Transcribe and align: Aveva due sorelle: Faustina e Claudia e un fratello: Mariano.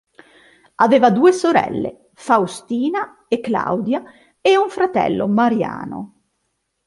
Aveva 0.77 1.11
due 1.11 1.31
sorelle: 1.31 2.09
Faustina 2.15 3.25
e 3.27 3.39
Claudia 3.39 4.01
e 4.41 4.57
un 4.57 4.67
fratello: 4.67 5.27
Mariano. 5.27 6.15